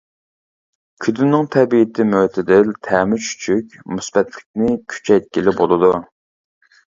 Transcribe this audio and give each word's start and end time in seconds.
كۈدىنىڭ 1.05 1.43
تەبىئىتى 1.55 2.05
مۆتىدىل، 2.13 2.71
تەمى 2.87 3.19
چۈچۈك، 3.27 3.77
مۇسبەتلىكنى 3.97 4.71
كۈچەيتكىلى 4.95 5.55
بولىدۇ. 5.61 5.93